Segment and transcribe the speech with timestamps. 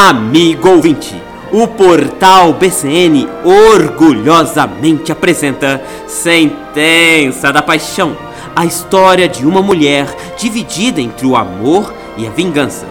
[0.00, 8.16] Amigo ouvinte, o portal BCN orgulhosamente apresenta Sentença da Paixão,
[8.54, 10.06] a história de uma mulher
[10.38, 12.86] dividida entre o amor e a vingança.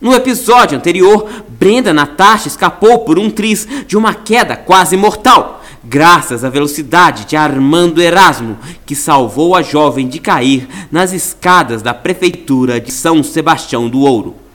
[0.00, 6.44] No episódio anterior, Brenda Natasha escapou por um triz de uma queda quase mortal, graças
[6.44, 8.56] à velocidade de Armando Erasmo,
[8.86, 14.45] que salvou a jovem de cair nas escadas da prefeitura de São Sebastião do Ouro.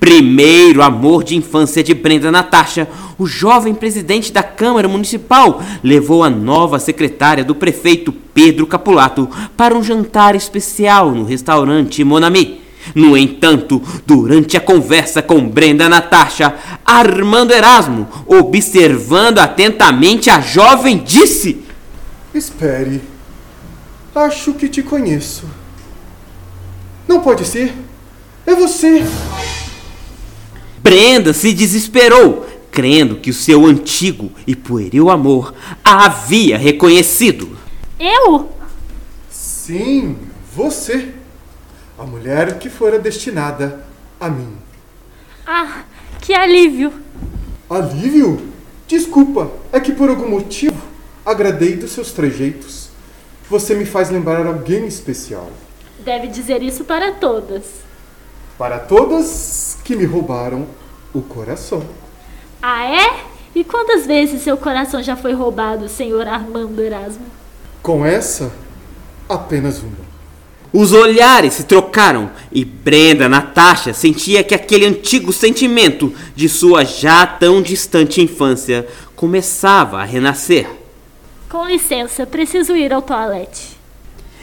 [0.00, 6.30] Primeiro amor de infância de Brenda Natasha, o jovem presidente da Câmara Municipal levou a
[6.30, 12.62] nova secretária do prefeito Pedro Capulato para um jantar especial no restaurante Monami.
[12.94, 16.54] No entanto, durante a conversa com Brenda Natasha,
[16.84, 21.62] Armando Erasmo, observando atentamente a jovem, disse:
[22.32, 23.02] Espere,
[24.14, 25.44] acho que te conheço.
[27.08, 27.74] Não pode ser.
[28.46, 29.02] É você.
[30.86, 37.58] Brenda se desesperou, crendo que o seu antigo e pueril amor a havia reconhecido.
[37.98, 38.52] Eu?
[39.28, 40.16] Sim,
[40.54, 41.12] você.
[41.98, 43.84] A mulher que fora destinada
[44.20, 44.52] a mim.
[45.44, 45.82] Ah,
[46.20, 46.92] que alívio.
[47.68, 48.40] Alívio?
[48.86, 50.80] Desculpa, é que por algum motivo
[51.24, 52.90] agradei dos seus trejeitos.
[53.50, 55.50] Você me faz lembrar alguém especial.
[56.04, 57.64] Deve dizer isso para todas.
[58.58, 60.66] Para todas que me roubaram
[61.14, 61.82] o coração.
[62.62, 63.24] Ah, é?
[63.54, 67.26] E quantas vezes seu coração já foi roubado, senhor Armando Erasmo?
[67.82, 68.52] Com essa,
[69.28, 70.06] apenas uma.
[70.72, 77.26] Os olhares se trocaram e Brenda Natasha sentia que aquele antigo sentimento de sua já
[77.26, 80.68] tão distante infância começava a renascer.
[81.48, 83.75] Com licença, preciso ir ao toalete.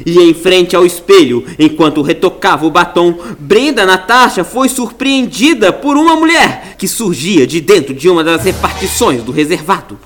[0.05, 6.15] E em frente ao espelho, enquanto retocava o batom, Brenda Natasha foi surpreendida por uma
[6.15, 9.99] mulher que surgia de dentro de uma das repartições do reservado.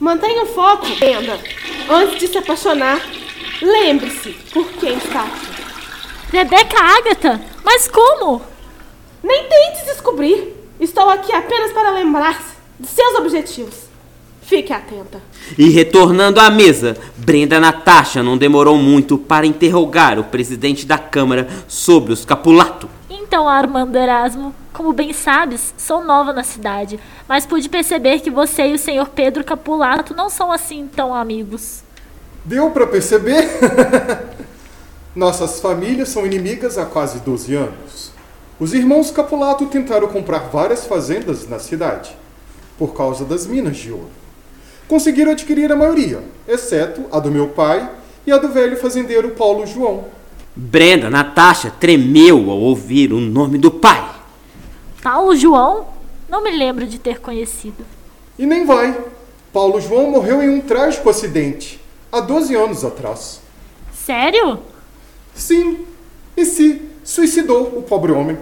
[0.00, 1.38] Mantenha o foco, Brenda.
[1.88, 3.00] Antes de se apaixonar,
[3.62, 5.52] lembre-se por quem está aqui.
[6.32, 7.40] Rebeca Agatha?
[7.64, 8.42] Mas como?
[9.22, 10.48] Nem tente descobrir.
[10.80, 13.74] Estou aqui apenas para lembrar-se de seus objetivos.
[14.42, 15.22] Fique atenta.
[15.56, 21.46] E retornando à mesa, Brenda Natasha não demorou muito para interrogar o presidente da Câmara
[21.68, 22.88] sobre os Capulato.
[23.08, 28.66] Então, Armando Erasmo, como bem sabes, sou nova na cidade, mas pude perceber que você
[28.66, 31.84] e o senhor Pedro Capulato não são assim tão amigos.
[32.44, 33.48] Deu para perceber?
[35.14, 38.10] Nossas famílias são inimigas há quase 12 anos.
[38.58, 42.16] Os irmãos Capulato tentaram comprar várias fazendas na cidade,
[42.76, 44.21] por causa das minas de ouro
[44.92, 47.90] conseguiram adquirir a maioria, exceto a do meu pai
[48.26, 50.04] e a do velho fazendeiro Paulo João.
[50.54, 54.06] Brenda Natasha tremeu ao ouvir o nome do pai.
[55.02, 55.86] Paulo João?
[56.28, 57.86] Não me lembro de ter conhecido.
[58.38, 58.94] E nem vai.
[59.50, 61.80] Paulo João morreu em um trágico acidente,
[62.12, 63.40] há 12 anos atrás.
[63.94, 64.58] Sério?
[65.34, 65.86] Sim.
[66.36, 68.36] E se suicidou o pobre homem.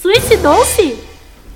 [0.00, 0.96] Suicidou-se?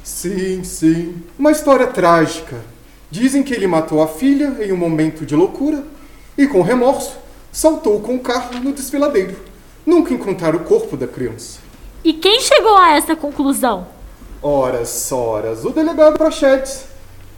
[0.05, 1.23] Sim, sim.
[1.39, 2.76] Uma história trágica.
[3.17, 5.83] Dizem que ele matou a filha em um momento de loucura
[6.37, 7.17] e, com remorso,
[7.51, 9.35] saltou com o carro no desfiladeiro.
[9.87, 11.61] Nunca encontraram o corpo da criança.
[12.05, 13.87] E quem chegou a essa conclusão?
[14.43, 15.65] Horas, horas.
[15.65, 16.85] O delegado Prachedes.